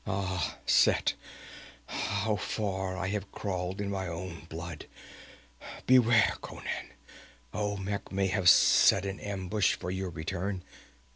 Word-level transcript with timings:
Ah, 0.07 0.57
Set, 0.65 1.13
how 1.85 2.35
far 2.35 2.97
I 2.97 3.09
have 3.09 3.31
crawled 3.31 3.79
in 3.79 3.91
my 3.91 4.07
own 4.07 4.45
blood! 4.49 4.87
Beware, 5.85 6.37
Conan! 6.41 6.89
Olmec 7.53 8.11
may 8.11 8.25
have 8.25 8.49
set 8.49 9.05
an 9.05 9.19
ambush 9.19 9.75
for 9.75 9.91
your 9.91 10.09
return! 10.09 10.63